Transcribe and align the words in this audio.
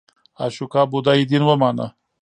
اشوکا 0.43 0.81
بودایی 0.91 1.23
دین 1.29 1.43
ومانه. 1.45 1.87